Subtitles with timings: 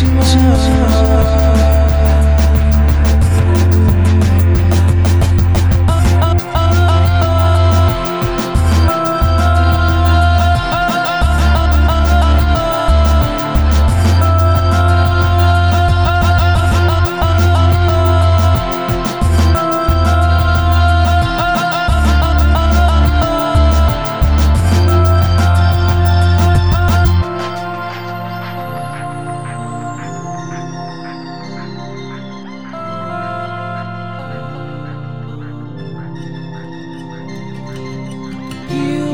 [0.00, 0.22] 寂寞。
[0.22, 0.89] 寂寞寂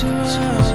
[0.00, 0.67] to us.